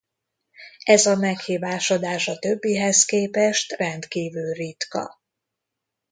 Ez 0.83 1.05
a 1.05 1.15
meghibásodás 1.15 2.27
a 2.27 2.37
többihez 2.39 3.05
képest 3.05 3.71
rendkívül 3.71 4.53
ritka. 4.53 5.19